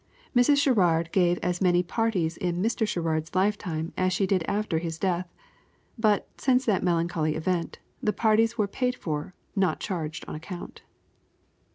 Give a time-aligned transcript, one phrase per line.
[0.35, 0.57] Mrs.
[0.57, 2.87] Sherrard gave as many parties in Mr.
[2.87, 5.31] Sherrard's lifetime as she did after his death;
[5.95, 10.81] but, since that melancholy event, the parties were paid for, not charged on account.